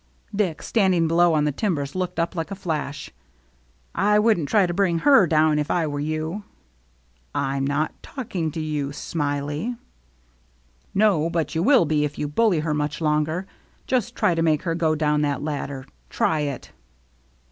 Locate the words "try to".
4.49-4.73, 14.15-14.41